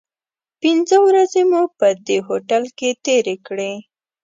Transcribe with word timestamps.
پنځه 0.61 0.95
ورځې 1.07 1.41
مو 1.51 1.61
په 1.77 1.87
دې 2.07 2.17
هوټل 2.27 2.63
کې 2.77 2.89
تیرې 3.05 3.35
کړې. 3.47 3.73